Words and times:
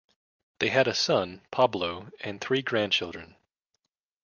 They 0.57 0.69
had 0.69 0.87
a 0.87 0.95
son, 0.95 1.45
Pablo, 1.51 2.09
and 2.21 2.41
three 2.41 2.63
grandchildren. 2.63 3.35